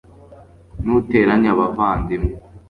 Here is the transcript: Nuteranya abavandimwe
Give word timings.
Nuteranya 0.83 1.49
abavandimwe 1.55 2.31